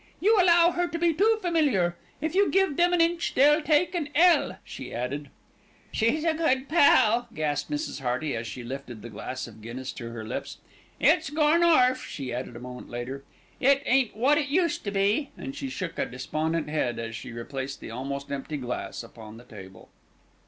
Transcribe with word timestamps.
"You 0.19 0.41
allow 0.41 0.71
her 0.71 0.87
to 0.87 0.97
be 0.97 1.13
too 1.13 1.37
familiar. 1.43 1.95
If 2.21 2.33
you 2.33 2.49
give 2.49 2.75
them 2.75 2.91
an 2.91 2.99
inch, 3.01 3.35
they'll 3.35 3.61
take 3.61 3.93
an 3.93 4.09
ell," 4.15 4.57
she 4.63 4.91
added. 4.95 5.29
"She's 5.91 6.23
a 6.23 6.33
good 6.33 6.67
gal," 6.67 7.27
gasped 7.35 7.69
Mrs. 7.69 8.01
Hearty, 8.01 8.35
as 8.35 8.47
she 8.47 8.63
lifted 8.63 9.03
the 9.03 9.11
glass 9.11 9.45
of 9.45 9.61
Guinness 9.61 9.91
to 9.91 10.09
her 10.09 10.25
lips. 10.25 10.57
"It's 10.99 11.29
gone 11.29 11.61
orf," 11.63 12.03
she 12.03 12.33
added 12.33 12.55
a 12.55 12.59
moment 12.59 12.89
later. 12.89 13.23
"It 13.59 13.83
ain't 13.85 14.15
wot 14.15 14.39
it 14.39 14.47
used 14.49 14.83
to 14.85 14.91
be," 14.91 15.29
and 15.37 15.55
she 15.55 15.69
shook 15.69 15.99
a 15.99 16.05
despondent 16.07 16.67
head 16.67 16.97
as 16.97 17.15
she 17.15 17.31
replaced 17.31 17.79
the 17.79 17.91
almost 17.91 18.31
empty 18.31 18.57
glass 18.57 19.03
upon 19.03 19.37
the 19.37 19.43
table. 19.43 19.89